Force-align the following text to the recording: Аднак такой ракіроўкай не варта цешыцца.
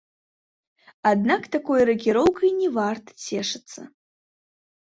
Аднак 1.11 1.41
такой 1.55 1.79
ракіроўкай 1.89 2.51
не 2.61 2.69
варта 2.79 3.09
цешыцца. 3.27 3.81